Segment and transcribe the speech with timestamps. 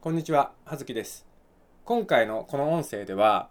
[0.00, 1.26] こんにちは、はずきです。
[1.84, 3.48] 今回のこの音声では、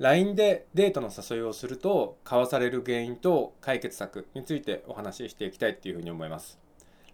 [0.00, 6.58] LINE でデートの誘いをすると交わされる原因と解決策についてお話ししていきたいっていうふうに思います。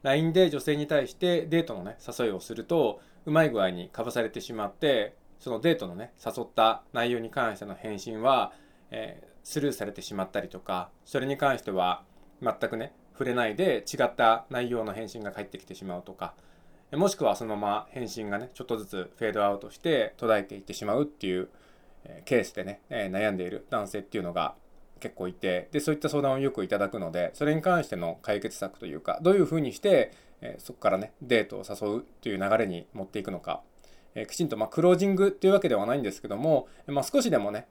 [0.02, 8.54] LINE で女性に対してデートのね、誘いをすると、うまい具合に交わされてしまって、そのデートのね、誘った内容に関しての返信は、
[8.90, 12.02] えー、スルーされてしまったりとか、それに関しては
[12.40, 16.32] 全くね、触れないで違った内容の返信が返ってきてしまうとか、
[16.92, 21.48] もしくはそのまま返信がね、ちょっとずつフェードアウトして途絶えていってしまうっていう
[22.24, 24.54] ケースでね、悩んでいる男性っていうのが
[24.98, 30.12] 結構いて、で、そういった相談をよくいただくので、それに関しての解決策というか、どういうふうにして、
[30.58, 33.62] そこからね、デートを誘うという流れに持っていくのか、
[34.28, 37.68] きちんと、まあ、クロージングっていうわけではないんですけども、まあ、少しでもね、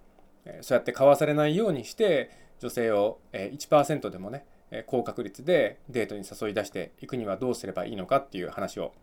[0.62, 4.46] そうやって交わされないようにして、女性を1%でもね、
[4.86, 8.94] 高確率でデートに誘い出していくにはどうすればいいのかっていう話を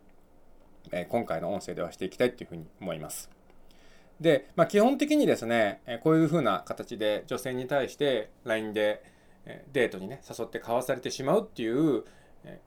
[0.91, 3.29] え今回の音声ではしていきたいというふうに思います。
[4.19, 9.03] で、まあ、基本的にですね、こういうふうな形で女性に対して LINE で
[9.71, 12.03] デートにね、誘って交わされてしまうっていう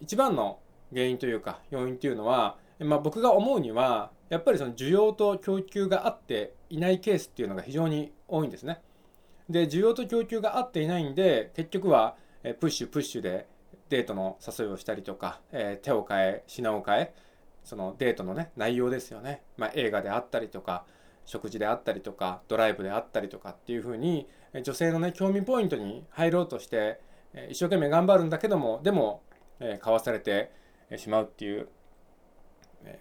[0.00, 0.58] 一番の
[0.92, 8.80] 原因というか要因というのは、まあ、僕が思うにはやっぱりその需要と供給があっていないケースっていうのが非常に多いんですね。
[9.48, 12.16] で、需要と供給が合っていないんで、結局は
[12.60, 13.48] プッシュプッシュで
[13.88, 17.14] デートの誘いをしたりとか、え手を変え、品を変え、
[17.64, 20.84] そのデートのね内容ですよね、まあ、映画であったりとか
[21.26, 24.26] 食事であったりとかドライブであったりとかっていうふうに
[24.64, 27.00] 女性のね興味ポイントに入ろうとして
[27.50, 29.22] 一生懸命頑張るんだけどもでも
[29.80, 30.50] かわされて
[30.96, 31.68] しまうっていう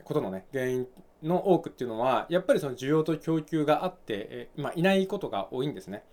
[0.04, 0.88] ことのね原因
[1.24, 6.04] の多くっていうのはやっぱりその需要と供給があって、まあ、いないことが多いんですね。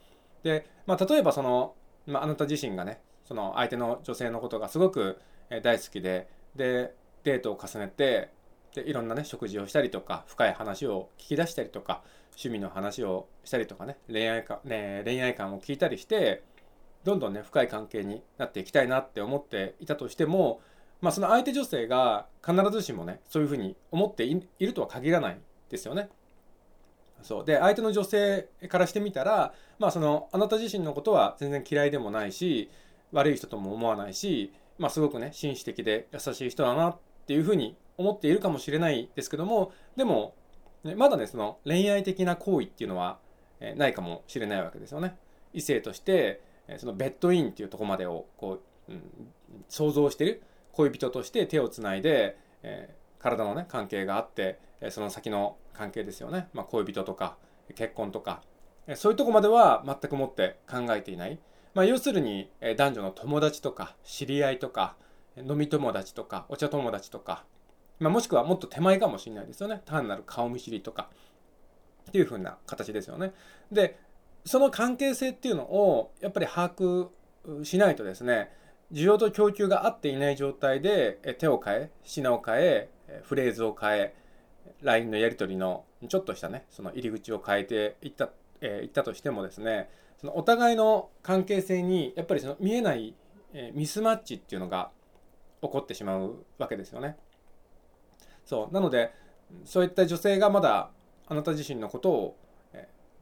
[0.42, 1.74] で、まあ、例えばその、
[2.06, 5.20] まあ、あなた自身がねその相手の女性のことがすごく
[5.62, 6.94] 大好きでで
[7.24, 8.30] デートを重ねて
[8.76, 16.42] でいろんなね食事をしたりとか深い話を聞き出したりとか趣味の話をしたりとかね恋愛か、ね、恋愛観を聞いたりして
[17.02, 20.60] どんどんね深い関係になっていきたいなって思っていたとしても、
[21.00, 25.38] まあ、その相手女性が必ずしもねそういうふうに思っているとは限らない
[25.70, 26.10] ですよね。
[27.22, 32.70] そうで相手の女性からしてみたら、まあ、そのあなた自身のことは全然嫌いでもないし
[33.10, 40.34] 悪い人とも思わないし、まあ、すごくね紳士的で優しい人だなっていうふうに思っているかもしれないですけどもでも、
[40.96, 43.18] まだねその恋愛的な行為っていうのは、
[43.76, 45.16] ないかもしれないわけですよね。
[45.54, 46.42] 異性として
[46.76, 49.02] そのベッドインっていうとこまでをこう、うん、
[49.68, 50.42] 想像してる
[50.72, 54.58] 恋人として手をつないで、えー、体のね関係があって
[54.90, 57.36] その先の関係ですよね、まあ、恋人とか
[57.74, 58.42] 結婚とか
[58.96, 61.38] そういうとこまでは全くもって考えていない、
[61.74, 64.96] まあ、要するに男女の友達とか知り合いとか
[65.36, 67.44] 飲み友達とかお茶友達とか
[67.98, 69.82] まあ、もしくはもっと手前かもしれないですよね。
[69.86, 71.08] 単なる顔見知りとか。
[72.08, 73.32] っていう風な形ですよね。
[73.70, 73.98] で
[74.44, 77.08] その関係性っていうのをやっぱり把握
[77.64, 78.50] しないとですね
[78.92, 82.88] 需要と供給が合っていない状態で手を変え品を変え
[83.24, 84.14] フレーズを変え
[84.82, 88.30] LINE のやり取りのちょっとしたねその入り口を変えていった,、
[88.60, 89.90] えー、ったとしてもですね
[90.20, 93.14] そのお互いの関係性にやっぱりその見えない、
[93.52, 94.90] えミスマッチっていうのが
[95.60, 97.18] 起こってしまうわけですよね。
[98.46, 98.74] そう。
[98.74, 99.12] なので
[99.64, 100.90] そういった女性がまだ
[101.28, 102.36] あなた自身のことを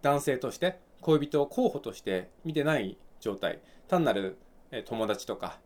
[0.03, 3.61] 男性として恋人を候補として見てない状態。
[3.89, 4.39] 単なる
[4.87, 5.59] 友達とか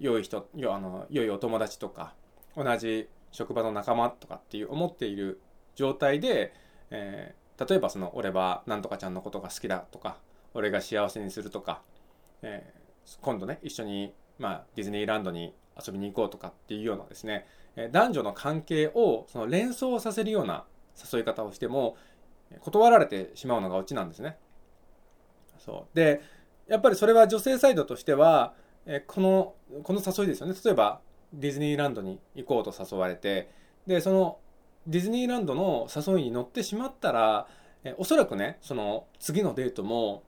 [0.00, 2.14] 良い人あの良いお友達とか
[2.56, 5.40] 同じ職場の仲間とかっていう思っている
[5.74, 6.54] 状態で、
[6.90, 10.18] えー、例えばその俺はなんとかちゃんのことが好きだとか
[10.54, 11.82] 俺が幸せにするとか、
[12.42, 17.46] えー、今度ね一緒に、まあ、ディズニーランドに遊びに行こうとかっていうようなですね
[17.92, 20.64] 男女の関係をその連想させるような
[21.12, 21.96] 誘い方をしても
[22.60, 24.36] 断られてしまうのがオチなんですね。
[25.58, 26.20] そうで
[26.68, 28.54] やっぱりそれは女性サイドとしては
[29.06, 31.00] このこの誘いですよね例えば
[31.32, 33.50] ディズニーランドに行こうと誘われて
[33.86, 34.38] でその
[34.86, 37.46] ディズニーランドの誘いに乗ってしまったら
[37.96, 40.22] おそらくねその次のデートも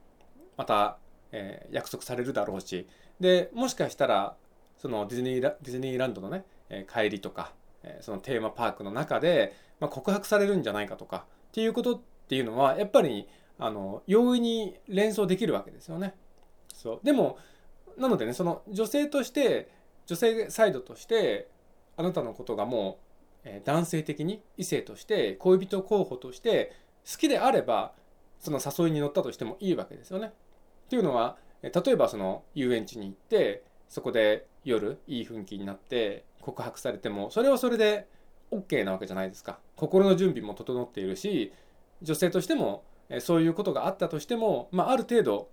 [0.56, 0.98] また、
[1.32, 2.86] え、約束されるだろうし
[3.20, 4.36] でもしかしたら
[4.78, 7.52] そのディズニーラディズニーランドのねえ帰りとか、
[7.82, 13.28] えそのテーマパークの中で、ま告白されるんじゃないかとかっていうことっていうのはやっぱり
[13.58, 16.14] あの容易に連想できるわけですよね。
[16.74, 17.38] そうでも
[17.96, 19.70] なのでねその女性として
[20.06, 21.48] 女性サイドとして
[21.96, 22.98] あなたのことがも
[23.44, 26.72] う、え男性的に異性として恋人候補として
[27.10, 27.92] 好きであれば
[28.40, 30.32] その誘いに乗ったとしてもいいわけですよね。
[30.86, 38.08] っていうのは例えばその遊園地に行ってそこで夜いい雰囲気になって告白されてもそれはそれで
[38.50, 39.58] OK なわけじゃないですか。
[39.76, 41.52] 心の準備も整っているし
[42.02, 42.84] 女性としても
[43.20, 45.48] そういうことがあったとしても、まあ、ある程度、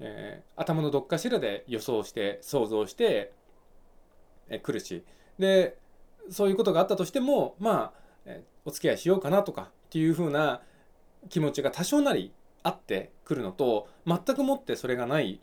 [0.00, 3.32] えー、頭のどっかしらで予想して想像して
[4.48, 5.04] え来るし。
[5.38, 5.78] で
[6.30, 10.60] そういうことがあったとしてもまあ、えお付き合いしようかなとかっていうふうな
[11.30, 12.32] 気持ちが多少なり
[12.62, 15.40] あってくるのと全くもってそれがない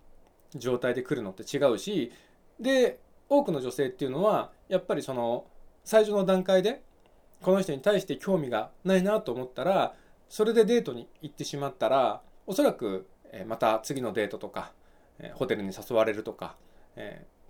[0.54, 2.12] 状態で来るのって違うし
[2.60, 3.00] で
[3.30, 5.46] 多くの女性っていうのはやっぱりその
[5.84, 6.82] 最初の段階で
[7.42, 9.94] この人に対して興味がないなと思ったら
[10.30, 13.08] それでデートに行ってしまったらおそらく
[13.48, 14.72] また次のデートとか
[15.34, 16.56] ホテルに誘われるとか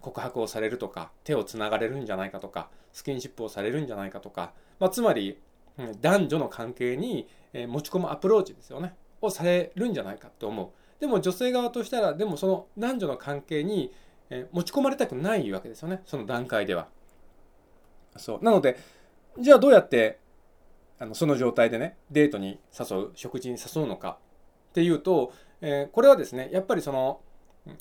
[0.01, 5.39] 告白をされるとか手をつながれるんじゃないかとかスキンシップをされるんじゃないかとか、まあ、つまり
[6.01, 8.95] 男女の関係に持ち込むアプローチですよね。
[9.21, 10.69] をされるんじゃないかと思う。
[10.99, 13.93] でも女性側としたらでもその男女の関係に
[14.29, 16.01] え持ち込まれたくないわけですよね。
[16.05, 16.87] その段階では。
[18.17, 18.43] そう。
[18.43, 18.77] なので
[19.39, 20.19] じゃあどうやって
[20.99, 24.17] あのその状態でねデートに誘う食事に誘うのか
[24.69, 27.19] っていうと、えー、これはですねやっぱりその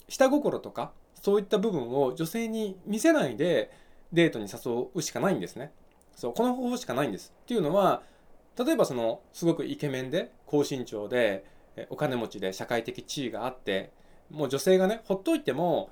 [0.09, 3.71] 下心とかそういった部分を女性に見せないで
[4.11, 5.71] デートに誘うしかないんですね。
[6.15, 7.33] そうこの方法しかないんです。
[7.43, 8.03] っていうのは
[8.57, 11.45] 例えばそのすごくイケメンで高身長で
[11.89, 13.91] お金持ちで社会的地位があって
[14.29, 15.89] もう女性がねほっといても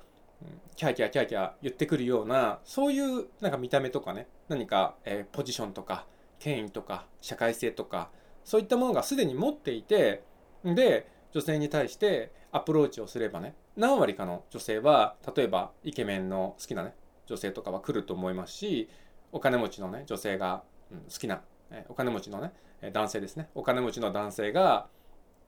[0.76, 6.06] キャーキャーキャーキャー言ってくるようなそういうなんか見た目とかね何か、えー、ポジションとか
[6.38, 8.10] 権威とか社会性とか
[8.44, 10.22] そういったものがすでに持っていて
[10.64, 16.94] で女性に対してアプローチをすればね何割かの女性は例えばイケメンの好きなね
[17.26, 18.88] 女性とかは来ると思いますし
[19.32, 22.52] お金持ちのね女性が、うん、好きな、えー、お金持ちのね
[22.92, 23.48] 男性ですね。
[23.54, 24.88] お金持ちの男性が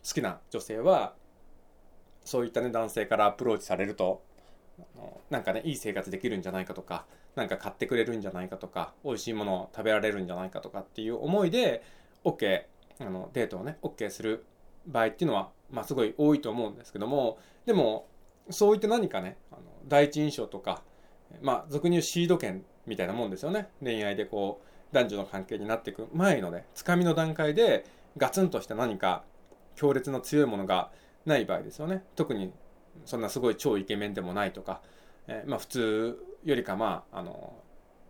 [0.07, 1.15] 好きな女性は
[2.25, 4.23] そういったね男性からアプローチされると
[5.31, 11.83] なんかねいい生活できるんじゃないかとか何か買ってくれるんじゃないかとか美味しいものを食べられるんじゃないかとかっていう思いで
[12.25, 12.63] OK
[13.01, 14.45] あのデートをね OK する
[14.87, 18.07] 場合っていうのは、まあ、すごい多いと思うんですけどもでも
[18.51, 20.83] そういった何かねあの第一印象とか
[21.43, 23.69] まあ俗に言うシード権みたいなもんですよね。
[23.83, 27.85] 恋愛でこう男女の関係になっていく前のねつかみの段階で
[28.17, 29.25] ガツンとした何か
[29.75, 30.91] 強烈な強いものが
[31.27, 32.05] ない場合ですよね。
[32.15, 32.53] 特に
[33.05, 34.81] そんなすごい超イケメンでもないとか、
[35.29, 37.55] えー、まあ普通よりかまああの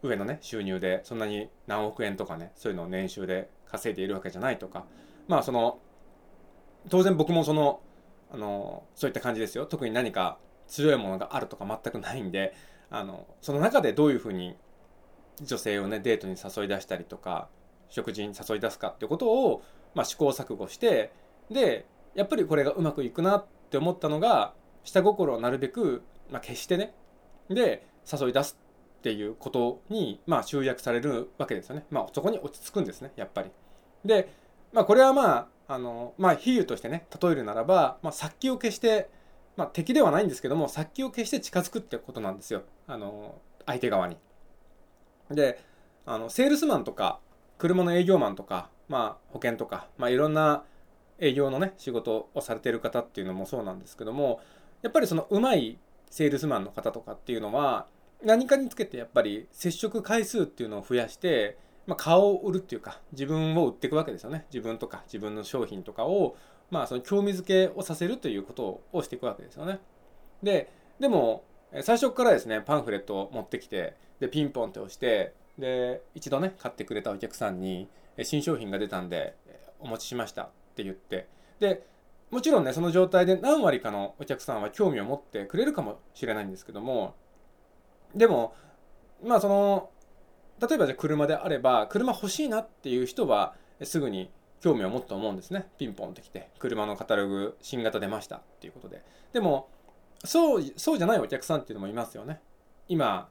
[0.03, 4.85] 上のね収入でそんなに何億円とかねそういうのを年収で稼いでいるわけじゃないとか
[5.29, 5.79] まあその
[6.89, 7.81] 当然僕もその
[8.31, 9.67] あのそういった感じですよ。
[9.67, 12.55] 特に何か強いものがあるとか全くないんで
[12.91, 14.57] あのその中でどういうふうに
[15.43, 17.49] 女性をねデートに誘い出したりとか
[17.89, 19.63] 食事に誘い出すかってことを、
[19.95, 21.13] まあ、試行錯誤して
[21.51, 24.55] でやっぱりこれがうまくいくなって思ったのが
[24.87, 26.95] 下心をなるべく、まあ、消してね
[27.51, 28.59] で誘い出す
[28.99, 31.85] っていうことに、まあ、集約されるわけですよね。
[31.91, 33.51] まあ、そこに落ち着くんですねやっぱり。
[34.05, 34.33] で、
[34.73, 35.37] まあ、これはま
[35.69, 39.11] ああの、まあ、比喩としてね例えるならば、まあ、殺気を消して、
[39.57, 44.17] まあ、敵ではないんですけども殺気を消して近づくってことなんですよあの相手側に。
[45.31, 45.61] で
[46.05, 47.19] あのセールスマンとか
[47.59, 50.63] 車の営業マンとか、まあ、保険とか、まあ、いろんな
[51.19, 54.41] 営業のね仕事をされてる方っていうのもそうなんですけども
[54.87, 55.79] やっぱりそのうまい
[56.09, 57.89] セールスマンの方とかっていうのは
[58.23, 64.47] 何かにつけてやっぱり接触回数っていうのを増やして、まあ、顔を売るっていうか自分を売っていくわけですよね。
[64.53, 66.37] 自分とか自分の商品とかを
[66.71, 69.81] まあその興味づけをさせるということをしていくわけですよね。
[70.41, 71.43] ででも
[71.83, 77.89] 最初からですねパンフレットを持ってきてでピンポンって押してで一度ね買ってくれたお客さんに
[78.23, 79.35] 新商品が出たんで
[79.81, 81.27] お持ちしましたって言って
[81.59, 81.85] で
[82.31, 87.15] もちろんねその状態で何割かのお客さんは興味を持ってくれるかもしれないんですけども
[88.15, 88.55] でも
[89.25, 89.91] まあその
[90.61, 94.31] 例えばじゃあ車であれば車欲しいなっていう人はすぐに
[94.61, 95.69] 興味を持つと思うんですね。
[95.79, 99.03] ピンポンってきて車のカタログ新型出ましたっていうことで。
[99.33, 99.69] でも
[100.25, 102.41] そうそうじゃないお客さんっていうのもいますよね。
[102.89, 103.29] 今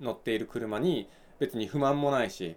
[0.00, 2.56] 乗っている車に別に不満もないし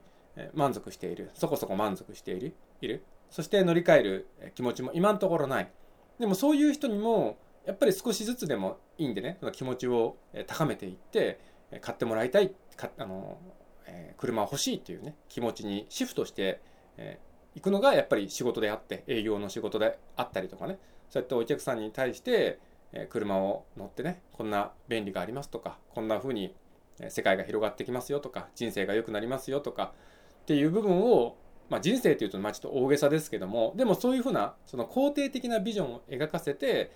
[0.54, 1.32] 満足している。
[1.34, 3.06] そこそこ満足しているいる。
[3.32, 5.72] そして乗り換える気持ちも今のところない。
[6.20, 11.40] でもそういう人にもやっぱり少しずつでもいいんでねその気持ちを高めていって
[11.82, 13.40] 買ってもらいたいかあの、
[13.88, 16.62] えー、車欲しいっていうね気持ちにシフトして、
[16.98, 20.78] えー、くのがやっぱり仕事であって営業の仕事であったりとかね
[21.10, 22.60] そうやってお客さんに対して、
[22.94, 26.54] え、車を乗ってねこんな便利がありますとかこんな風に
[27.10, 29.94] 世界が広がってきますよとか人生が良くなりますよとか
[30.42, 31.36] っていう部分を
[31.72, 36.92] まあ、人生というとまあちょっと大げさですけどもでもそういうふうなその肯定的なビジョンを描かせて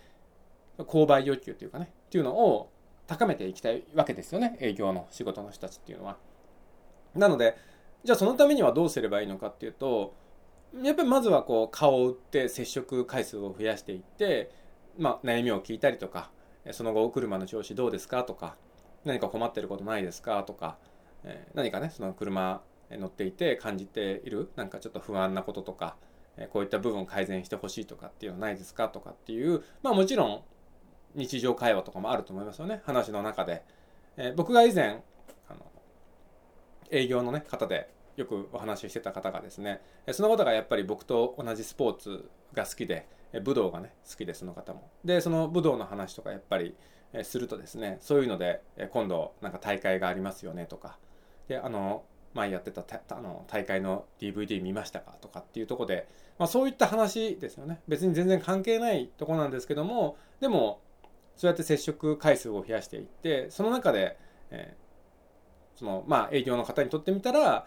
[0.79, 2.69] 購買欲求というかねっていうのを
[3.07, 6.17] 高めていきたいわけですよね営業の仕事の人たちっていうのは。
[7.15, 7.55] なので
[8.03, 10.13] じゃあそのためにはどうすればいいのかっていうと
[10.83, 14.51] やっぱりまずはこう顔を打って接触回数を増やしていって、
[14.97, 16.31] まあ、悩みを聞いたりとか
[16.71, 18.57] その後お車の調子どうですかとか
[19.05, 20.77] 何か困ってることないですかとか、
[21.23, 22.61] え何かねその車
[22.91, 25.95] 乗っていて感じているなんかちょっと不安なこととか
[26.51, 30.41] こういった部分を改善してほしいとかっていうのはないですかとかっていうまあもちろん
[31.15, 32.81] 日常会話とかもあると思いますよね。
[32.85, 33.63] 話の中で、
[34.17, 35.01] え僕が以前
[35.47, 35.65] あの
[36.91, 43.07] 営業の、ね、方でよくお話ししてた方がですねその方がやっぱり僕と同じスポーツが好きで
[43.43, 44.89] 武道がね好きでその方も。
[45.05, 46.75] でその武道の話とかやっぱり
[47.23, 48.61] するとですねそういうので
[48.91, 50.97] 今度なんか大会がありますよねとか。
[51.47, 52.03] であの
[52.35, 57.79] 前やってたあの大会の DVD 見ましたかとかっていうとこで、まあ、そういった話ですよね。
[57.87, 60.81] 別に全然関係ないとこなんですけどもでも
[61.37, 64.17] そうやって接触回数を増やしていってその中で、
[64.51, 67.65] えー、そのまあ営業の方にとってみたら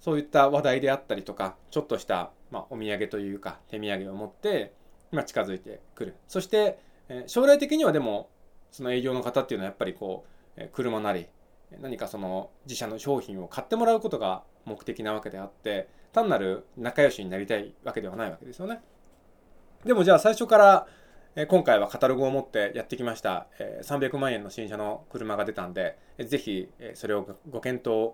[0.00, 4.74] そういった話題であったりとかちょっとした、まあ、お土産というか手土産を持って、
[5.12, 6.14] まあ、近づいてくる。
[6.28, 8.28] そして、えー、将来的にはでも
[8.70, 10.26] その営業の方っていうのはやっぱりこ
[10.58, 11.26] う、車なり
[11.80, 18.80] 何かその自社の商品を買ってもらうことが目的なわけであって単なる仲良しになりたいわけではないわけですよね。
[19.84, 20.86] でもじゃあ最初から
[21.48, 23.48] 今回はカタログを持ってやってきました
[23.82, 28.12] 300万円の新車の車が出たんでぜひそれをご検討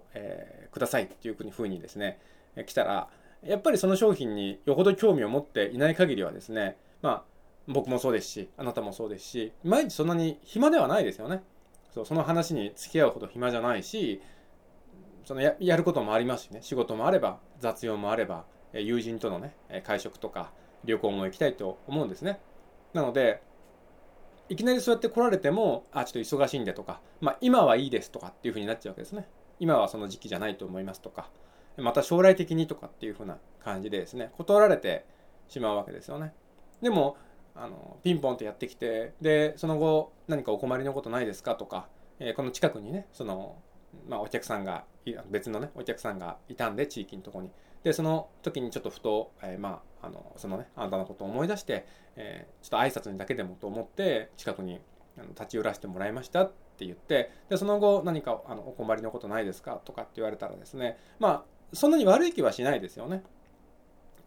[0.72, 2.18] くださいっていうふうにですね
[2.66, 3.08] 来たら
[3.44, 7.22] やっぱりその商品によほど興味を持っていない限りはですねまあ
[7.68, 11.42] 僕もそうですしあなたもそうですし毎日そんなに暇ではないですよね。
[11.90, 14.20] そうその話に付き合うほど暇じゃないし
[15.24, 16.60] そのややることもありますしね。
[16.62, 19.54] 仕事もあれば雑用もあれば友人とのね
[19.84, 20.52] 会食とか
[20.84, 22.40] 旅行も行きたいと思うんですね。
[22.94, 23.42] なので
[24.48, 29.28] いきなりそうやって来られてもあちょっと忙しいんでとか、まあ、今はいいですとかっていうふうになっちゃうわけですね。
[29.60, 31.28] 今はその時期じゃないと思いますとか
[31.76, 35.04] また将来的にとかっていうふうな感じでですね断られて
[35.48, 36.32] しまうわけですよね。
[36.82, 37.16] でも
[37.60, 41.88] あのピンポンってやってきてでその後何かお困りのことないですかとか、
[42.18, 43.56] えー、この近くにねその、
[44.08, 44.84] まあ、お客さんが
[45.30, 47.50] 別のねお客さんがいたんで地域のとこに
[47.82, 51.86] でその時にちょっとふと、えー、まああのそのねあなたのことを思い出して、
[52.16, 54.80] えー、ちょっと挨拶にだけでもと思って近くに
[55.30, 63.22] 立ち寄らせてもらいましたって言ってでその後何かあのお困りのことないですかとかって言われたらですねまあそんなに悪い気はしないですよね。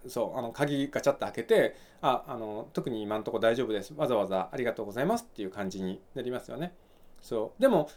[0.08, 3.94] そうあの鍵ガチャッと開けてああの特に今んとこ大丈夫です。
[3.96, 6.76] わざわざありがとうございますっていう感じになりますよね。
[7.22, 7.62] そう。
[7.62, 7.90] でも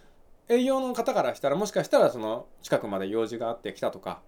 [0.49, 4.23] 営業の方からしたらもしかしたらその近くまで用事があって来たとか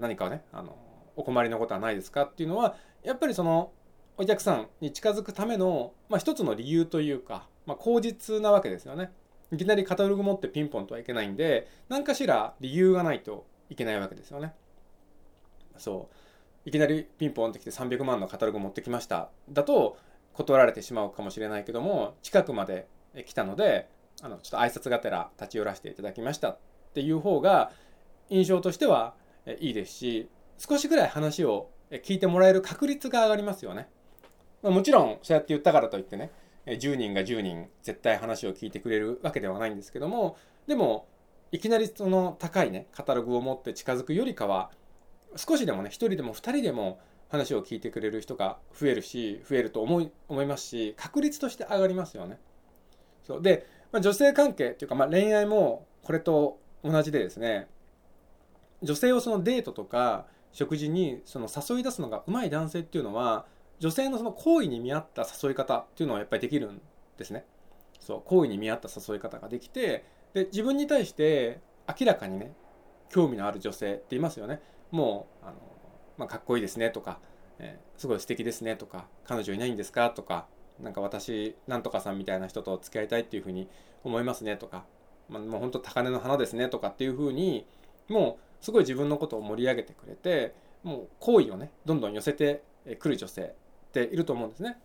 [0.00, 0.76] 何かねあの
[1.16, 2.22] お困りのことはないですか？
[2.22, 3.72] っていうのはやっぱりその
[4.16, 9.12] お客さんに近づくための、まあ、一つの理由というか、まあ、口実なわけですよね。
[9.52, 14.54] いきなりカタログ持ってピンポンとはいけないんで何かしら理由がないといけないわけですよね。
[15.76, 16.14] そう。
[16.64, 19.96] いきなりピンポンってきて300万のカタログ持ってきましただと
[20.34, 22.86] 断られてしまうかもしれないけども近くまで
[23.26, 23.88] 来たので
[24.22, 26.58] あのちょっと挨拶がてら立ち寄らせていただきましたっ
[26.94, 27.70] ていう方が
[28.30, 29.14] 印象としては
[29.60, 33.88] いいですし少しぐらい話を聞いてもらえる確率が上がりますよね。
[34.62, 36.32] もちろんそうやって言ったからといってね
[36.66, 40.36] 10人が10人絶対話を聞いてくれるわけではないんですけども
[40.66, 41.06] でも
[41.52, 44.70] いきなりその高いねカタログを持って近づくよりかは
[45.36, 52.38] 少しでもね1人でも2人でも話を聞いてくれる人が増えるし増えると思い思いますし確率として上がりますよね。
[53.22, 57.68] そうで、まあ、女性関係っていうか、まあ、恋愛もこれと同じでですね
[58.82, 63.46] 女性をそのデートとか食事にその誘い出すのがうまい男性っていうのは
[63.78, 66.80] 女性のその行為に見合った誘い方っていうのはやっぱりできるん
[67.16, 67.44] ですね。
[68.00, 72.54] そう行為に見合った誘い方ができてで自分に対して明らかにね
[73.10, 74.60] 興味のある女性っていますよね。
[74.90, 75.54] もうあの、
[76.16, 77.20] まあ、かっこいいですねとか、
[77.58, 80.10] えー、すごい素敵ですねとか彼女いないんですか？
[80.10, 80.46] とか
[80.80, 83.68] なんか私なんとかさんみたいな人と付き合いたいっていうふうに
[84.04, 84.84] 思いますねとか、
[85.28, 87.66] まあ、もう本当高嶺の花ですねとかっていうふうに
[88.08, 92.62] もうすごい自分のことを盛り上げてくれてもう好意をねどんどん寄せて
[92.98, 94.78] くる女性っていると思うんですね。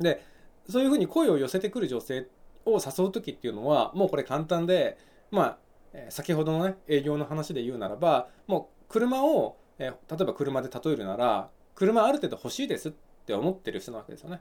[0.00, 0.24] で
[0.68, 2.26] そういうふうに声を寄せてくる女性
[2.66, 4.98] を誘う時っていうのはもうこれ簡単で
[5.30, 5.58] ま
[5.94, 12.92] あ先ほどのね営業の話で言うならばもう車を、え例えば車で例えるなら車ある程度欲しいですっ
[13.26, 14.40] て思ってる人なわけですよね。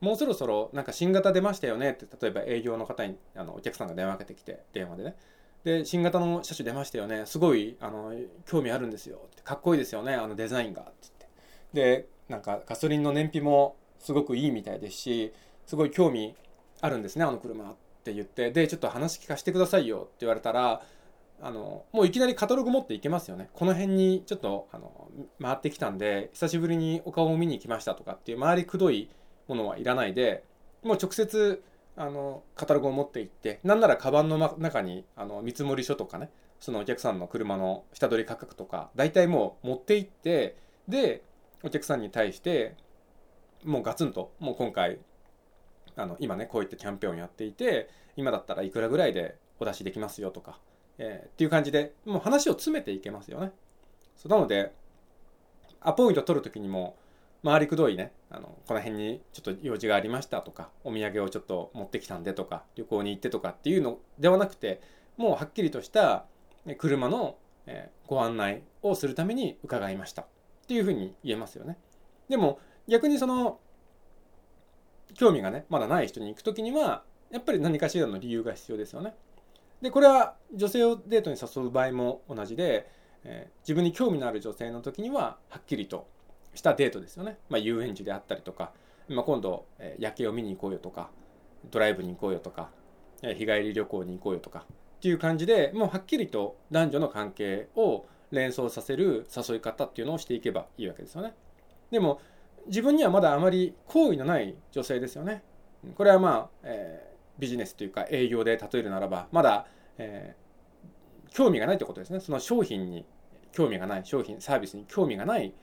[0.00, 5.16] もうそろそろなんか新型出ましたよねって例えば営業の方にあのお客さんが電話かけてきて電話でね。
[5.64, 8.12] で新型の車種出ましたよねすごいあの
[8.44, 10.92] 興味あるんですよってかっこいいですよねあのデザインがって
[11.72, 11.98] 言って。
[11.98, 15.32] でなんかガソリンの燃費もすごくいいみたいですし
[15.66, 16.34] すごい興味
[16.80, 18.50] あるんですねあの車って言って。
[18.50, 20.82] でちょっと話聞かせてくださいよって言われたら
[21.44, 23.50] あのもういきなりカタログ持っていけますよね。
[23.52, 29.10] この辺にちょっとあの回ってきたんで久しぶりにお顔を見に来ましたとかっていう周りくどい
[29.46, 30.42] ものはいらないで
[30.82, 31.62] もう直接
[31.96, 40.56] あのカタログを持っていってなんならカバンの中にあの見積書とかねそのお客さんの車の下取り価格とか大体もう持っていって
[40.88, 41.22] で
[41.62, 42.74] お客さんに対して
[43.64, 44.98] もうガツンともう今回
[45.94, 50.58] あの今ねこういったキャンペーンをやっていて今だったらいくらぐらいでお出しできますよとか、
[50.98, 53.52] えー、っていう感じでもう話を詰めていけますよね。
[54.16, 54.72] そうなので
[55.80, 56.96] アポイント取る時にも
[57.44, 64.80] 回りくどいねあのこの辺にちょっと用事がありましたとかお土産をちょっと持ってきたんでとか旅行に行ってとかっていうのではなくて
[65.18, 66.24] もうはっきりとした
[66.78, 67.36] 車の
[68.06, 70.26] ご案内をするために伺いましたっ
[70.66, 71.76] ていうふうに言えますよね。
[72.28, 72.58] でも
[72.88, 73.60] 逆にその
[75.12, 79.14] 興味がねまだない人に行く時にはやっぱり何かしらの理由が必要ですよね。
[79.84, 82.88] でこれは女性をデートに誘う場合も同じで、
[83.22, 86.08] えー、自分に興味のある女性の時にははっきりと
[86.54, 87.36] したデートですよね。
[87.50, 88.72] まあ、遊園地であったりとか、
[89.10, 91.10] まあ、今度、え、夜景を見に行こうよとか
[91.70, 92.70] ドライブに行こうよとか、
[93.22, 101.34] え、日帰り旅行に行こうよとかっていう感じでもうはっきりと男女の関係を連想させる誘い方っていうのをしていけばいいわけですよね。
[101.90, 102.22] でも
[102.68, 105.42] 自分にはまだあまり好意のない女性ですよね。
[105.94, 109.66] これはまあ、えー、ビジネスというか営業で例えるならばまだ、
[109.98, 112.20] えー、興味がないってことですね。
[112.20, 113.06] その商品に
[113.52, 115.54] 興味がない商品サービスに興味がない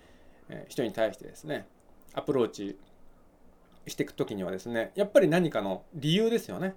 [0.69, 1.67] 人に対してですね
[2.13, 2.79] アプローチ
[3.87, 6.75] していく時にはですねやっぱり何かの理由ですよね。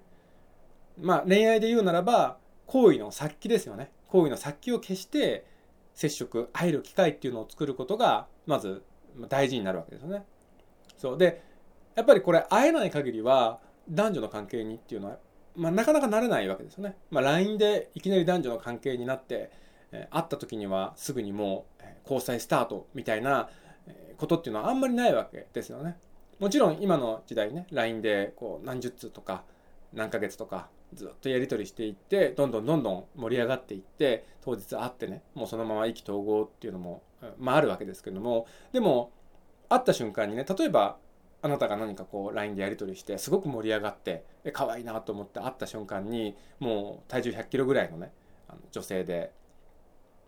[0.99, 3.91] まあ恋愛で言うならば行為の殺気ですよね。
[4.07, 5.45] 行為の殺気を消して
[5.93, 8.83] 接触会える機会っていうのを作ることがまず
[9.29, 10.25] 大事になるわけですよね。
[10.97, 11.41] そうで
[11.95, 13.59] やっぱりこれ会えない限りは
[13.89, 15.17] 男女の関係にっていうのは、
[15.55, 16.95] まあ、なかなかなれないわけですよね。
[17.11, 19.51] まあ、LINE でいきなり男女の関係になって、
[19.91, 23.49] え、会った時にはすぐにもう交際スタートみたいな
[24.17, 25.97] ことっていうのはあんまりないわけですよね。
[26.39, 29.43] もちろん今の時代ね LINE でこう何十通とか
[29.93, 37.03] 何ヶ月とかずっとやり取りしていってどんどんどんどん盛り上がっていって当日会ってねもうそのまま意気投合っていうのも、
[37.37, 39.11] まあ、あるわけですけどもでも
[39.69, 40.97] 会った瞬間にね例えば
[41.45, 48.11] あなたが何かこう LINE でやり取りしてすごく盛り上がって可愛いなと思って会った瞬間にもう体重100キロぐらいのね
[48.47, 49.31] あの女性で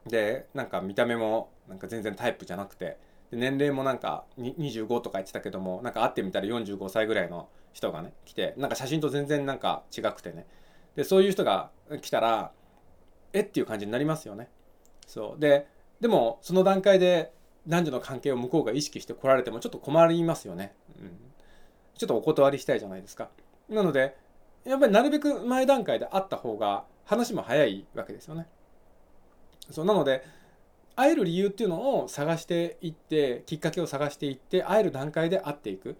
[0.05, 2.99] でなんか見た目もなんか全然タイプじゃなくて
[3.31, 10.45] で年齢もなんか25とか言ってたけどもなんか会ってみたら45歳ぐらいの人がね来てなんか写真と全然なんか違くてね。
[10.95, 12.51] でそういう人が来たら
[13.33, 14.49] えっていう感じになりますよね。
[15.07, 15.41] そう。
[15.41, 15.65] で
[15.99, 17.31] でもその段階で
[17.67, 20.73] 男女の関係を向こうが意識して来られてもちょっと困りますよね、
[21.95, 23.29] ちょっとお断りしたいじゃないですか。
[23.69, 24.15] なので
[24.65, 28.47] やっぱりなるべく前段階で会った方が話も早いわけですよね。
[29.71, 30.23] そうなので
[30.95, 35.95] 会える理由っていうのを探していってきっかけを探していって会える段階で会っていく。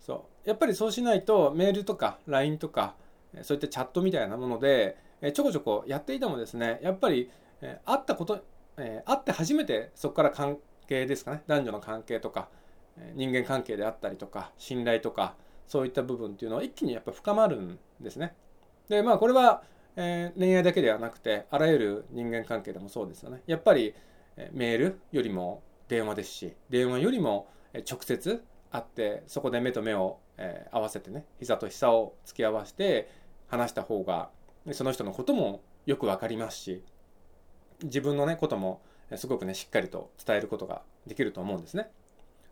[0.00, 0.48] そう。
[0.48, 2.94] やっぱりそうしないとメールとか LINE とか
[3.42, 4.98] そういったチャットみたいなもので
[5.32, 8.44] ちょこちょこやっていてもですねやっぱり会ったこと
[8.76, 11.42] 会って初めてそこから関係ですかね。
[11.46, 12.48] 男女の関係とか。
[13.14, 15.34] 人間関係であったりとか信頼とか
[15.66, 18.34] そういった部分っていうのは一気にやっぱ深まるんですね。
[18.88, 19.62] でまあこれは、
[19.96, 23.42] えー、恋愛だけではなくてあらゆる人間関係でもそうですよね。
[23.46, 23.94] やっぱり
[24.36, 27.48] えメールよりも電話ですし電話よりも
[27.90, 33.08] 直接会ってそこで目と目を、え合わせてね膝と膝を突き合わせて
[33.46, 34.30] 話した方が
[34.72, 36.82] その人のこともよく分かりますし
[37.84, 38.80] 自分のねことも
[39.14, 41.88] すごくねしっかりと伝えることができると思うんですね。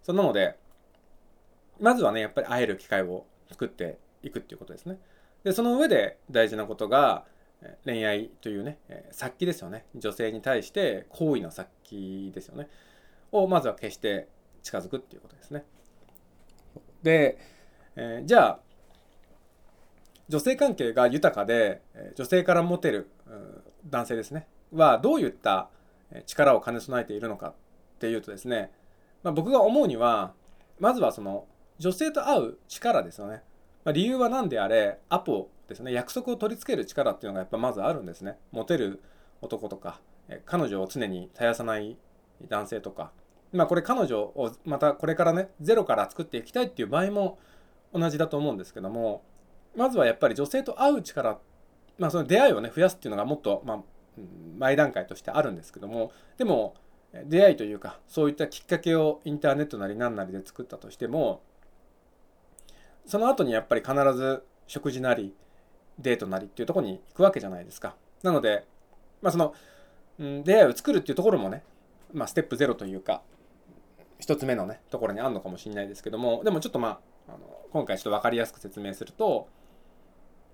[0.02, 0.58] そなので
[1.80, 4.98] まずはねやっぱり会える機会を作っていくっていうことですね。
[5.44, 7.24] でその上で大事なことが
[7.84, 8.78] 恋愛というね
[9.10, 9.86] 殺気ですよね。
[9.94, 12.68] 女性に対して好意の殺気ですよね。
[13.30, 14.28] をまずは消して
[14.62, 15.64] 近づくっていうことですね。
[17.02, 17.38] で、
[17.96, 18.60] えー、じゃあ
[20.28, 21.82] 女性関係が豊かで
[22.14, 23.10] 女性からモテる
[23.86, 24.46] 男性ですね。
[24.72, 25.68] はどういった
[26.26, 27.54] 力を兼ね備えているのかっ
[27.98, 28.70] ていうとですね、
[29.22, 30.32] まあ、僕が思うには
[30.78, 31.46] まずはその
[31.78, 33.42] 女性と会う力ですよね、
[33.84, 35.92] まあ、理由は何であれアポですね。
[35.92, 38.38] 約束を取り付ける力っていうのがやっぱまずあるんですね。
[38.50, 39.02] モテる
[39.40, 40.00] 男とか
[40.44, 41.96] 彼女を常に絶やさない
[42.48, 43.12] 男性とか。
[43.52, 47.38] まあこれ彼女をまたこれからねゼロから作っていきたいっていう場合も
[47.92, 49.22] 同じだと思うんですけども
[49.76, 51.38] まずはやっぱり女性と会う力
[51.98, 53.82] まあその出会いをね増やすっていうのがもっとまあ
[54.58, 56.74] 前段階としてあるんですけどもでも
[57.26, 61.42] 出会いというかそういったきっかけをインターネットなり何なりで作ったとしても
[63.06, 65.34] その後にやっぱり必ず食事なり
[65.98, 67.96] デートなりっていうとこに行くわけじゃないですか。
[68.22, 68.64] なので
[69.22, 69.54] まあその、
[70.18, 71.62] うん、出会いを作るっていうところもね、
[72.12, 73.22] まあステップゼロというか、
[74.18, 77.38] 一つ目のね、ところにあるのかもしれないですけども、でもちょっとまあ、あの
[77.70, 79.48] 今回ちょっと分かりやすく説明すると、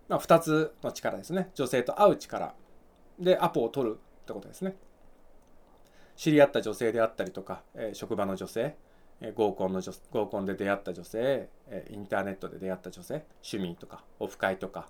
[0.09, 1.51] まあ、2つの力ですね。
[1.55, 2.55] 女性と会う力。
[3.19, 4.77] で、アポを取るってことですね。
[6.19, 8.77] 知り合った女性であったりとか、え、職場の女性、
[9.21, 14.89] え、合コンの女合コンで出会った女性、え、インターネットで出会った女性、趣味とか、オフ会とか、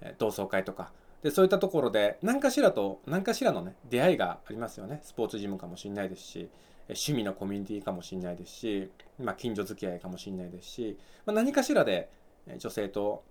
[0.00, 5.00] え同窓会とか、でそういったところで何かしらと何かしらのね出会いがありますよね。
[5.02, 6.48] スポーツジムかもしれないですし
[6.88, 12.08] 趣味のコミュニティかもしれないですし、まあ、近所付き合いかもしれないですし、まあ、何かしらで
[12.56, 13.24] 女性と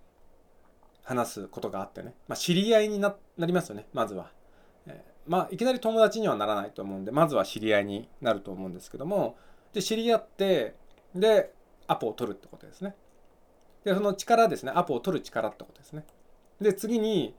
[1.03, 4.29] 話すことがあってね、まあ、知り合いになりますよねまずは、
[5.27, 9.37] まあいきなり友達にはならないと思うんでまずは知り合いになると思うんですけども
[9.73, 10.75] で知り合って
[11.13, 11.53] で
[11.87, 12.95] アポを取るってことですね。
[13.83, 16.05] でその力ですねアポを取る力ってことですね。
[16.59, 17.35] で次に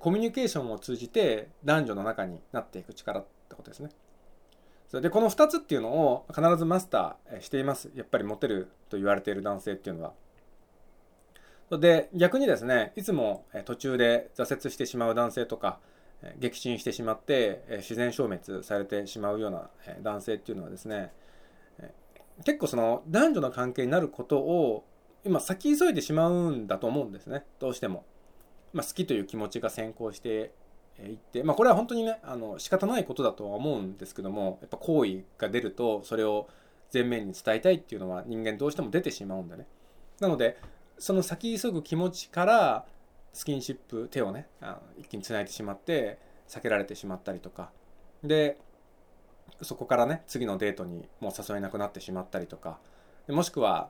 [0.00, 3.90] コミュニケーションを通じて男女の中になっていく力ってことですね。
[5.00, 7.90] でこの2つっていうのを必ずマスターしています。
[7.94, 10.12] やっぱりモテると言われている男性っていうのは。
[11.78, 15.80] で逆にですねいつも途中で挫折してしまう男性とか
[16.38, 19.70] 激震してしまって自然消滅されてしまうような
[20.02, 21.12] 男性っていうのはですね
[22.44, 24.84] 結構その男女の関係になることを
[25.24, 27.44] 今先急いでしまうんだと思うんですね。
[27.58, 28.04] どうしても、
[28.72, 30.52] まあ、好きという気持ちが先行して
[30.98, 36.48] いって、まあ、これは本当にねあの仕方ないことだとは思うんですけどもやっぱ好意が出るとそれを
[36.92, 39.66] 前面に伝えたいっていうのは人間どうしても出てしまうんだね。
[40.20, 40.58] なので
[40.98, 42.86] その先急ぐ気持ちから
[43.34, 46.18] スキンシップ手をねあの一気につないでしまって
[46.48, 47.70] 避けられてしまったりとか。
[48.22, 48.56] で
[49.60, 52.78] そこからね次のデートにもう誘えなくなってしまったりとか。
[53.28, 53.88] もしくは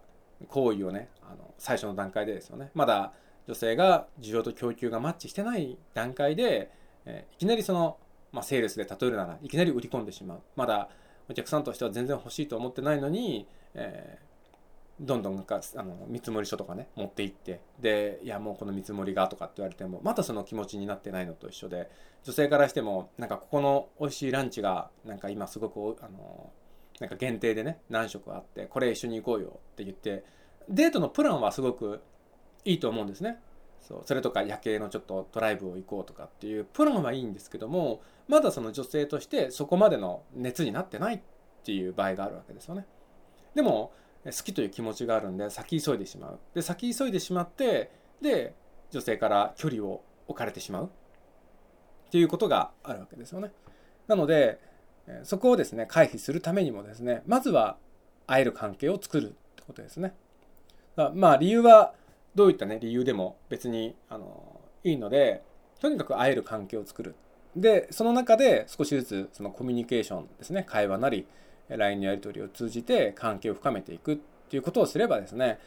[0.48, 2.70] 行為をねあの最初の段階でですよね。
[2.74, 3.12] まだ
[3.46, 6.70] 女性が需要と供給がマッチしてない段階で、
[7.04, 7.98] えいきなりその、
[8.32, 10.42] まあ、セールスで例えるならいきなり売り込んでしまう。
[10.56, 10.88] まだ
[11.28, 14.18] お客さんとしては全然欲しいと思ってないのに、え
[15.00, 21.90] どんどんなんかあの見積書とかね持って行ってでいやもうこの見積もりがとかって言われてもまたその気持ちになってないのと一緒で
[22.22, 26.52] 女性からしてもなんかここの美味しいランチがなんか今すごくあの
[27.00, 30.24] なんか限定でね何食あってこれ一緒に行こうよって言って
[30.68, 32.00] デートのプランはすごく
[32.64, 33.40] いいと思うんですね。
[33.80, 41.20] そうそれとか夜景のちょっとドライブを行こうとかっていうプランはいいんですけどもまだその女性としてそこまでの熱になってないっ
[41.64, 42.86] ていう場合があるわけですよね。
[43.54, 43.92] でも
[44.24, 46.38] 好きという気持ちがあるんで先急いでしまう。
[46.54, 48.54] で先急いでしまってで
[48.90, 50.86] 女性から距離を置かれてしまう。
[50.86, 50.88] っ
[52.10, 53.52] ていうことがあるわけですよね。
[54.06, 54.60] なので
[55.24, 57.76] そこをですね回避するためにもですねまずは
[58.26, 60.14] 会える関係を作るってことですね。
[61.14, 61.92] まあ理由は
[62.34, 65.42] どういったね理由でも別にあのいいので
[65.80, 67.14] とにかく会える関係を作る。
[67.56, 71.26] でその中で少しずつそのコミュニケーションですね会話なり
[71.68, 74.16] LINE のやり取りを通じて関係を深めていくっ
[74.48, 75.58] ていうことをすればですね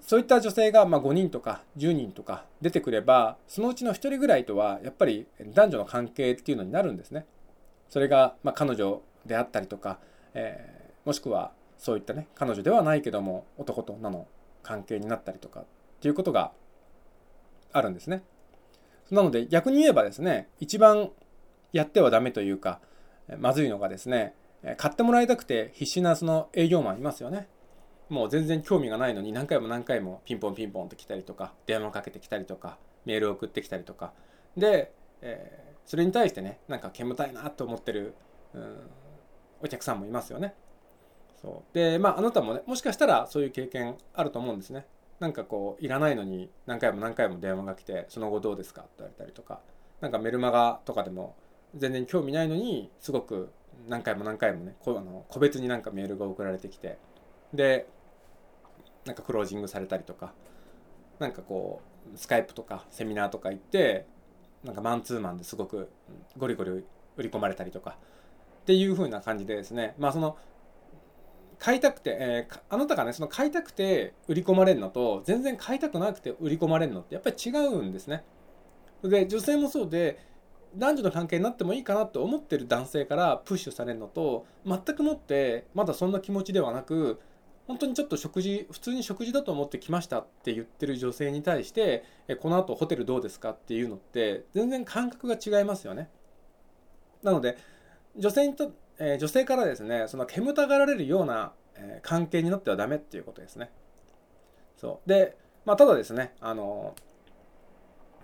[0.00, 7.24] そういった女性がま5人とか10人とか出てくればそのうちの1人ぐらいとはやっぱり男女の関係っていうのになるんですね。
[7.88, 10.00] それがま彼女であったりとか、
[10.34, 14.26] えー、もしくはそういったね彼女ではないけども男と女の
[14.62, 15.64] 関係になったりとかっ
[16.00, 16.52] ていうことが
[17.72, 18.22] あるんですね。
[19.10, 21.10] なので逆に言えばですね一番
[21.72, 22.80] やってはダメというか
[23.38, 24.34] まずいのがですね
[24.76, 27.48] 買ってもらいたくて必死なその営業マンいますよね。
[28.08, 34.12] もう全然興味がないのに何回も何回もピンポンピンポンって来たりとか電話かけてきたりとかメールを送ってきたりとか
[34.56, 38.14] で、えー、それに対してねなんか煙たいなと思ってる、
[38.52, 38.76] うん、
[39.62, 40.54] お客さんもいますよね。
[41.40, 44.86] そうでまああなたもねもしかしたらそういう経験あると思うんですね。
[45.18, 49.60] なんかこういらないのに何回も何回も電話が来てその後どうですかって言われたりとか
[50.00, 51.36] なんかメルマガとかでも
[51.76, 53.52] 全然興味ないのにすごく
[53.88, 56.98] 何回も何回もねこあの個別になんかメールが送られてきて
[57.52, 57.86] で
[59.04, 60.32] なんかクロージングされたりとか
[61.18, 61.80] なんかこ
[62.14, 64.06] うスカイプとかセミナーとか行って
[64.64, 65.90] なんかマンツーマンですごく
[66.38, 66.84] ゴリゴリ売
[67.18, 67.96] り込まれたりとか
[68.62, 70.36] っていう風な感じでですねまあその
[71.58, 78.24] 買いたくて、えー、あなたがねその買いたくて売り込まれるのと全然買いたくなくて売り込まれるのってやっぱり違うんですね。
[79.04, 80.18] で女性もそうで
[80.76, 87.20] 男女の関係になってもいいかなと思ってる男性からプッシュされるのと全くもってまだそんな気持ちではなく
[87.66, 92.04] 本当にちょっと食事普通に食事だと思って来ましたって言ってる女性に対して
[92.40, 96.08] この後ホテルどうですかっていうのって全然感覚が違いますよね。
[97.22, 97.56] なので
[98.16, 103.70] 女性にと、え、女性からですねその煙たがられるような、え、関係になってはダメっていうことですね。
[104.76, 106.94] そうで、まあ、ただですねあの、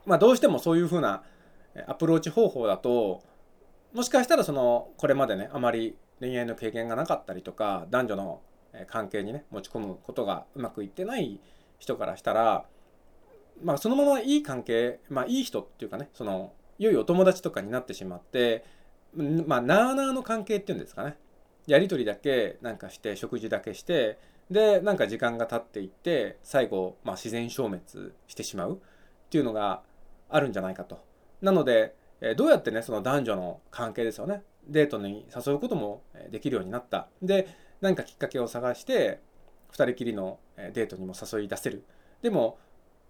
[0.05, 1.23] まあ、どうしてもそういうふうな
[1.87, 3.23] アプローチ方法だと
[3.93, 8.41] もしかしたらそのこれまでねあまり恋愛の経験がなかったりとか男女の
[8.89, 11.41] 関係にね持ち込むことがうまくいってない
[11.79, 12.67] 人からしたら
[13.63, 18.65] まあそのままいい関係まあいい人っていうかねその良いお友達とかになってしまって
[19.15, 21.17] まあなあなあの関係っていうんですかね
[21.67, 24.19] やり取りだけなんかして食事だけして
[24.51, 29.83] でなんか時間が経っていって最後、まあ、自然消滅してしまうっていうのが
[30.31, 31.08] あるんじゃないかと。
[31.41, 31.95] なので
[32.37, 34.43] どうやってねその男女の関係ですよね。
[34.67, 37.09] デートに誘うこともできるようになった。
[37.23, 37.49] で
[37.81, 39.21] 何かきっかけを探して
[39.73, 41.85] 2人きりのデートにも誘い出せる。
[42.23, 42.59] でも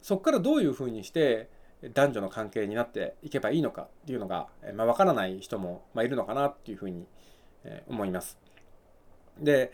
[0.03, 1.49] そこからどういうふうにして
[1.95, 7.07] 男女の関係になっていけばいいのかっていうのが、まあ、分からない人も、まあ、いるのかなっていうふうに
[7.89, 8.39] 思います。
[9.41, 9.73] で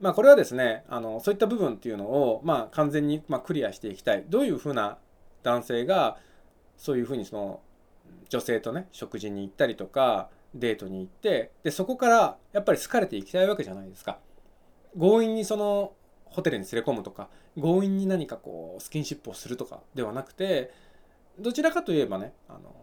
[0.00, 4.24] まあこれはですねあのそういった部分っていうのを、まあ、完全に、まあ、クリアしていきたい。
[4.28, 4.98] どういうふうな
[5.42, 6.18] 男性が
[6.76, 7.60] そういうふうにその
[8.28, 14.18] 女性とね食事に行ったりとかデートに行ってでそこからやっぱり好かれていきたいわけじゃないですか。
[14.98, 15.92] 強引にその
[16.24, 20.72] ホテルに連れ込むとか強引に何かこうスキンシップをするとかではなくて
[21.38, 22.74] どちらかといえばねあの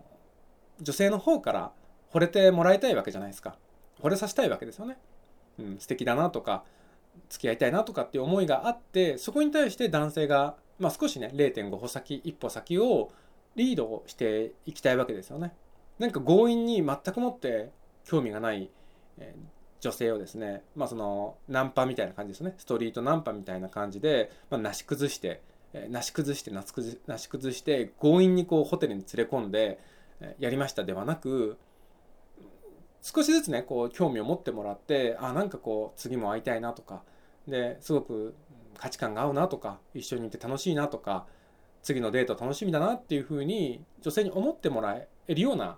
[0.82, 1.72] 女性の方から
[2.12, 3.58] 惚れてもらいたいわけじゃないですか。
[4.02, 4.98] 惚れさせたいわけですよね、
[5.60, 6.64] うん、素敵だなとか
[7.30, 13.12] 付き合いたいなとかっていう思いがあってそこに対して男性が、まあ、少しね0.5歩先一歩先を
[13.56, 15.54] リードをしていきたいわけですよね。
[16.00, 17.72] なんか強引に全くもって
[18.06, 18.70] 興味がない、
[19.18, 19.36] え
[19.80, 22.56] 女性をですね、まあそのナンパみたいな感じですね。
[22.58, 25.42] ストリートナンパみたいな感じで、まあ、なし崩して、
[25.74, 26.64] えなし崩してな
[27.18, 29.80] し崩して強引にこうホテルに連れ込んで、
[30.22, 31.58] えやりましたではなく、
[33.04, 37.04] 少しずつねこう興味を持ってもらってあなんかこう次も会いたいなとか
[37.48, 38.34] ですごく
[38.78, 41.26] 価値観が合うなとか一緒にいて楽しいなとか
[41.84, 44.94] 次のデート楽しみだなっていうふうに女性に思ってもら
[45.28, 45.78] えるような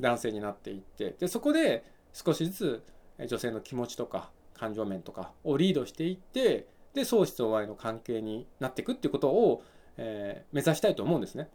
[0.00, 2.82] 男性になっていってでそこで少しずつ
[3.28, 9.62] 女性の気持ちとか感情面とかをリードしていってで相思相愛の関係になっていくっていうことを、
[9.96, 11.48] えー、目指したいと思うんですね。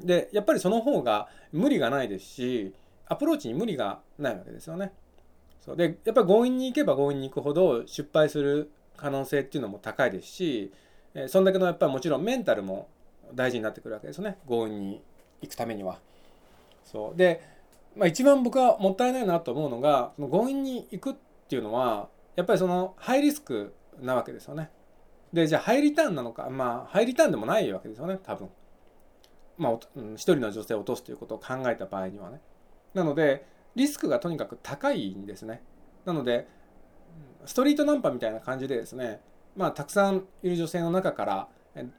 [0.00, 2.74] でやっぱりその方が無理がないですし
[3.06, 4.92] アプローチに無理がないわけですよね。
[5.60, 10.72] そうでやっぱり強引に行けば強引に行くほど失敗する可能性っていうのも高いですし、
[11.14, 12.88] え、そんだけのやっぱりもちろんメンタルも
[13.34, 15.02] 大事になってくるわけですね強引に
[15.40, 15.98] 行くためには。
[16.84, 17.40] そうで、
[17.96, 21.14] まあ、一番僕はもったいないなと思うのがその強引に行くっ
[21.48, 24.70] ていうのはやっぱりそのハイリスクなわけですよね。
[25.32, 28.48] でじゃあハイリターンなのかまあハイリターンでもないわけですよね多分。
[29.58, 29.78] まあ、
[30.14, 32.40] 一人の女性を落とすということを考えた場合にはね。
[32.94, 35.62] なのでリスクがとにかく高いんですね。
[36.04, 36.48] なので
[37.44, 39.20] ストリートナンパみたいな感じでですね
[39.56, 41.92] まあたくさんいる女性の中から今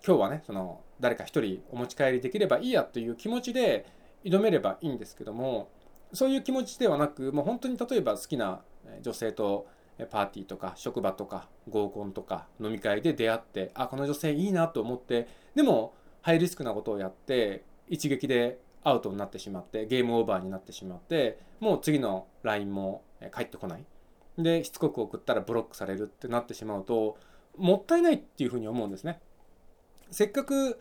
[0.00, 3.86] 日はねその誰か一人お持ち帰りできればいいやという気持ちで
[4.24, 5.70] 挑めればいいんですけども
[6.12, 8.60] そういう気持ちではなくもう本当に例えば好きな
[9.02, 9.66] 女性と
[10.10, 23.84] パーティーとか職場とか合コンとか飲み会で出会ってあこの女性いいなと思ってでもハイリスクなことをやって一撃でアウトになってしまってゲームオーバーになってしまってもう次の LINE も返ってこない。
[24.38, 27.16] でしつこく送ったらブロックされるってなってしまうと
[27.56, 29.20] もったいないっていうふうに思うんですね。
[30.10, 30.80] せっかく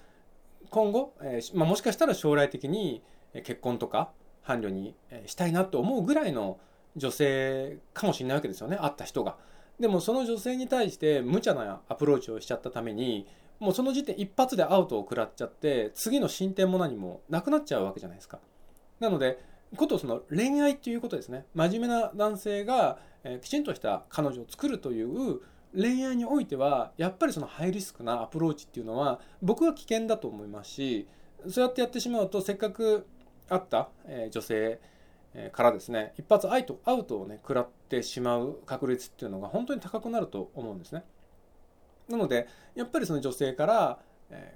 [0.70, 3.02] 今後、えー、まあ、もしかしたら将来的に
[3.44, 4.12] 結婚とか
[4.44, 6.60] 伴侶にしたいなと思うぐらいの
[6.96, 9.38] 女性かもしれないわけですよね会った人が。
[9.80, 13.28] でもその女性に対して無茶なアプローチをしちゃったために
[13.60, 18.40] もうその時点一発でアウトを食らっちゃって次の進展も何もなくなっちゃうわけじゃないですか。
[19.00, 19.40] なので
[19.76, 25.42] ことその恋愛っていうことですね真面目な男性が、えきちんとした彼女を作るという
[25.76, 31.08] 恋愛においてはやっぱりそのハイリスクなアプローチっていうのは僕は危険だと思いますし
[31.50, 33.06] そうやってやってしまうとせっかく
[33.48, 34.80] 会った、え女性
[35.52, 41.04] からですね一発アウトアウトをね食らってしまう確率っていうのが本当に高くなると思うんですね。
[42.10, 44.00] なのでやっぱりその女性から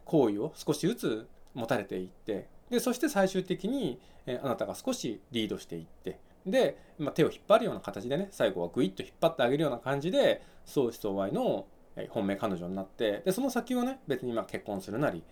[0.06, 4.00] 好意を少しずつ持たれていってでそして最終的に
[4.42, 6.20] あなたが少しリードしていって
[6.52, 11.66] で、まあ、手を引っ張るような形でね最後はグイッと引っ張ってあげるような感じで相思相愛の
[12.10, 15.24] 本命彼女になってでその先はね別にま結婚するなり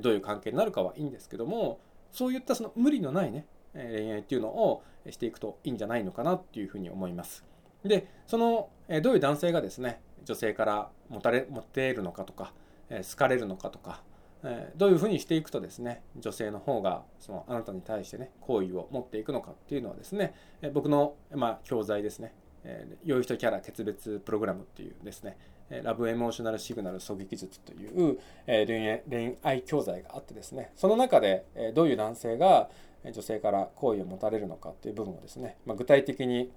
[0.00, 1.80] どういう関係になるかはいいんですけども
[2.12, 7.44] そういったその無理のないね恋愛っていうのをしていくといいんじゃないのかなっていうふうに思います。
[7.84, 8.70] でその
[9.02, 12.54] どういう男性がですね女性から持たれ持っているのかとか
[12.88, 14.02] 好かれるのかとか
[14.44, 22.34] えどういうふうにしていくとですね女性の方がそのあなたに対してね好意を持っていくのかっていうのはですねえ僕の、ま、教材ですね
[23.04, 25.36] 「良い人キャラ決別プログラム」っていうですね
[25.82, 32.68] ラブエモーショナルシグナル狙撃術という恋愛教材があってですねその中でどういう男性が
[33.04, 36.50] 女性から好意を持たれるのかっていう部分をですね、ま、具体的に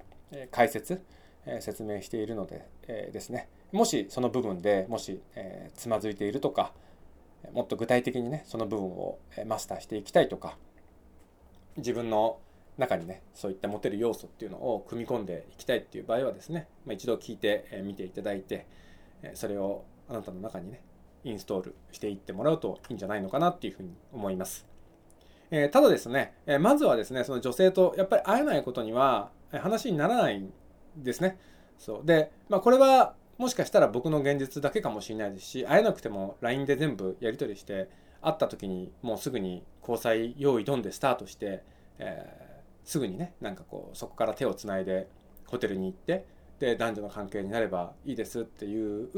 [0.52, 1.02] 解説
[1.62, 3.50] 説明しているのでですね。
[3.72, 5.22] もしその部分でもし
[5.76, 6.74] つまずいているとか
[7.54, 10.58] もっと具体的にねその部分をマスターしていきたいとか
[11.78, 12.40] 自分の
[12.78, 18.68] 中にねそういった持てる要素っていうのを組み込んでいきたいっていう場合はですね、まあ、一度聞いてみていただいて
[19.34, 20.82] それをあなたの中にね
[21.24, 24.66] インストールしていってもらうといいんじゃないのかなっていうふうに思います。
[25.50, 30.52] えー、ただですね、えー、まずはですねその女性とやっぱり会えないことには話にならないん
[30.98, 31.38] ですね。
[31.78, 37.90] そうで、まあ、これはもしかしたら僕の現実だけかもしれないですし会えなくても LINE で全部やり取りして
[38.22, 41.64] 会った時にもうすぐに交際用意どんでスタートして、
[42.00, 45.08] えー、すぐにねなんかこうそこから手をつないで
[45.46, 46.26] ホテルに行って
[46.60, 49.10] で男女の関係になればいいですっていう、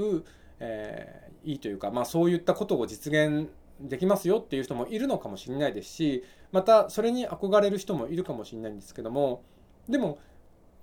[0.60, 9.44] えー、いいというか、まあ、そういったことを実現できますよっていう人もいるのかもしれないですしまたそれに憧れる人もいるかもしれないんですけども
[9.88, 10.20] でも、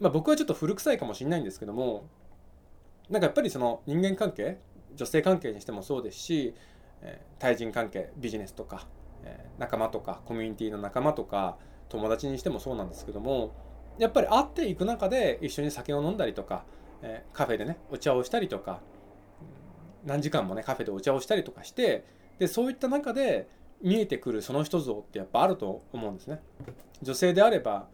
[0.01, 2.09] まあ、僕はちょっと古臭いかもしれないんですけども
[3.11, 4.59] なんかやっぱりその人間関係
[4.95, 6.55] 女性関係にしてもそうですし、
[7.03, 8.87] えー、対人関係ビジネスとか、
[9.25, 13.55] えー、仲間とかコミュニティの仲間とか友達にしてもそうなんですけども
[13.99, 16.65] やっぱり会っていく中で一緒に酒を飲んだりとか、
[17.03, 18.81] えー、カフェでねお茶をしたりとか
[20.05, 22.05] 何時間もねカフェでお茶をしたりとかして
[22.39, 23.49] でそういった中で
[23.83, 26.41] 見えてくるその人像ってやっぱあると思うんですね。
[27.03, 27.89] 女性であれば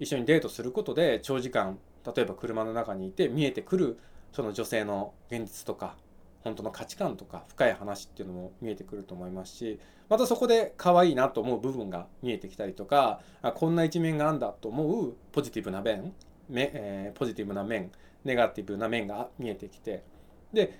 [0.00, 3.98] 一緒にデートすることで長時間例えば車の中にいて見えてくる
[4.32, 5.96] その女性の現実とか
[6.44, 16.14] 本当の価値観とか深い話っていうのも見えてくると思いますしまたそこで可愛いなと思う部分が見えてきたりとかあこんな一面があんだと思うポジティブな面
[16.48, 17.90] め、えー、ポジティブな面
[18.24, 20.04] ネガティブな面が見えてきて
[20.52, 20.78] で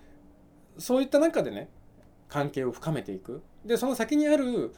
[0.79, 1.69] そういった中でね
[2.29, 4.75] 関係を深めていくでその先にある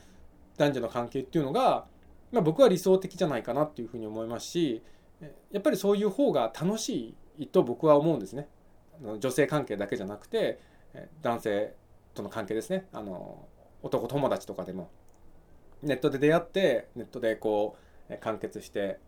[0.57, 1.87] 男女の関係っていうのが、
[2.33, 4.83] まあ、僕は理想的じゃないかなっていうふうに思いますし
[5.51, 8.49] やっぱりそういう方が楽しいと僕は思うんですね。
[9.01, 10.61] 女性関係だけじゃなくて
[11.23, 11.75] 男性
[12.15, 12.87] との関係ですね。
[12.93, 13.47] あの
[13.83, 14.91] 男友達とかでも
[15.83, 17.77] ネットで出会ってネットでこ
[18.11, 18.99] う完結して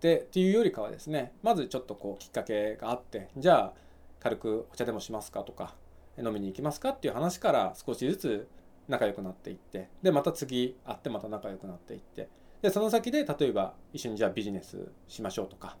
[0.00, 3.72] でっていうよりかはですねまずちょっとこうきっかけがあってじゃあ
[4.20, 5.74] 軽くお茶でもしますかとか
[6.18, 8.48] 飲みに行きますかっていう話から少しずつ
[8.88, 12.28] 仲良くなっていってでまた次会ってまた仲良くなっていって
[12.62, 15.76] でその先で例えば一緒にじゃあビジネスしましょうとか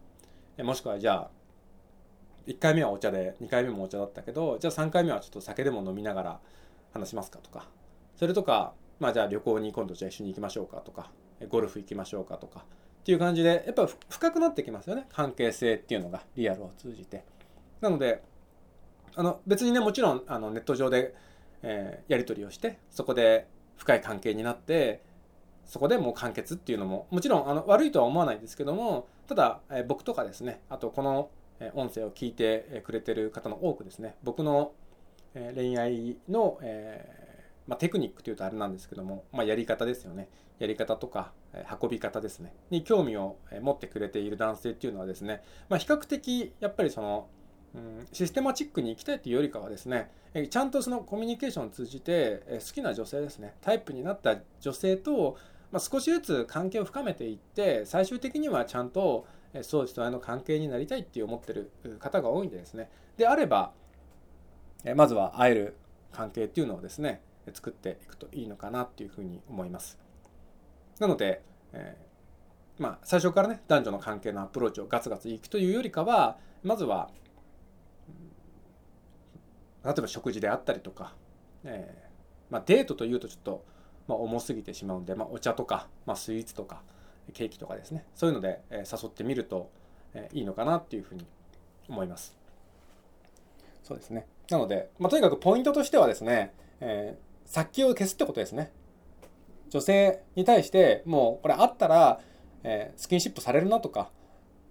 [0.58, 1.30] もしくはじゃあ
[2.46, 6.40] 1回目はお茶で2回目もお茶だったけどじゃあ3回目はちょっと酒でも飲みながら
[6.92, 7.68] 話しますかとか。
[8.16, 11.10] それとかまあじゃあ旅行に今度じゃあ一緒に行きましょうかとか。
[11.48, 12.60] ゴルフ行きましょうかとか。
[12.60, 15.06] っていう感じでやっぱ深くなってきますよね。
[15.10, 17.24] 関係性っていうのがリアルを通じて。
[17.80, 18.22] なので
[19.16, 21.14] あの別にねもちろんあのネット上で、
[21.62, 25.02] え、やり取りをしてそこで深い関係になって
[25.66, 31.30] そこでもう完結っていうのももちろんあの悪いとは思わないんですけどもただ、え、僕とかですねあとこの
[31.74, 34.16] 音声を聞いてくれてる方の多くですね。
[34.22, 34.72] 僕の
[35.34, 40.28] 恋愛の、えー、まあ、テクニックというとあれなんですけども、まあ、やり方ですよね。
[40.58, 41.32] やり方とか
[41.82, 42.54] 運び方ですね。
[42.70, 47.28] に興味を持ってくれている男性っていうのはですね、まあ、比較的やっぱりその、
[47.74, 50.10] うん、システマチックに行きたいというよりかはですね
[50.50, 53.54] ちゃんとそのコミュニケーションを通じて好きな女性ですね。
[53.60, 55.36] タイプになった女性と、
[55.70, 59.26] ま少しずつ関係を深めていって最終的にはちゃんと
[59.62, 62.90] 相思相愛の関係になりたいって思ってる方が多いんでですね。
[63.16, 63.72] であれば
[64.96, 65.76] まずは会える
[66.12, 69.98] 関係っていうのをですね作っていくといいのかなっていうふうに思います。
[70.98, 77.10] なので、えー、まあ最初からね男女の関係のアプローチをガツガツいくというよりかはまずは
[79.84, 81.14] 例えば食事であったりとか、
[81.64, 82.14] えー
[82.50, 83.64] まあ、デートというとちょっと、
[84.06, 86.82] まあ、重すぎてしまうんで、まあ、お茶とか、まあ、スイーツとか
[87.32, 88.04] ケーキとかですね。
[88.14, 89.70] そういうので、え誘ってみると、
[90.14, 91.26] えいいのかなっていうふうに
[91.88, 92.36] 思います。
[93.82, 94.26] そうですね。
[94.50, 98.72] なので、まあ、とにかくポイントとしてはですね、えー、殺気を消すってことですね。
[99.70, 102.20] 女性に対してもうこれあったら、
[102.62, 104.10] え、スキンシップされるなとか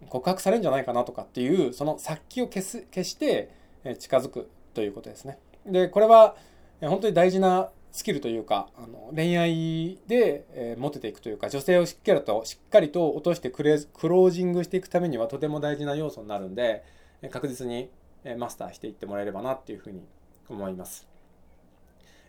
[0.09, 3.51] 告白されるんじゃないかなとかっていうその殺気を消す消して
[3.99, 5.38] 近づくということですね。
[5.65, 6.36] でこれは
[6.82, 16.83] 本当に大事なスキルというかあの恋愛で、えー、モテていくというか女性をしっかりとしっかりと落としてクレクロージングしていくためにはとても大事な要素になるんで
[17.21, 17.89] え確実に
[18.25, 20.01] えマスターしていってもらえればなっていうふうに
[20.49, 21.07] 思います。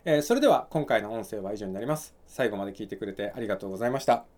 [0.03, 2.15] え、それでは今回の音声は以上になります。
[2.27, 4.34] 最後まで聞いてくれてありがとうございました。